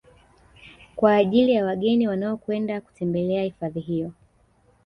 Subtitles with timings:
[0.95, 4.11] Kwa ajili ya wageni wanaokwenda kutembelea hifadhi hiyo